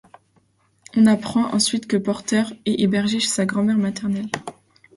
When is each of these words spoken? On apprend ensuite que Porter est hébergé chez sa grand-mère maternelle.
On 0.97 1.05
apprend 1.05 1.53
ensuite 1.53 1.85
que 1.85 1.95
Porter 1.95 2.45
est 2.65 2.79
hébergé 2.81 3.19
chez 3.19 3.27
sa 3.27 3.45
grand-mère 3.45 3.77
maternelle. 3.77 4.31